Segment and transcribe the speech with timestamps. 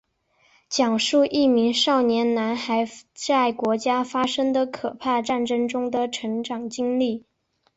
[0.67, 7.23] 讲述一名少年男孩在国家发生的可怕战争中的成长经历。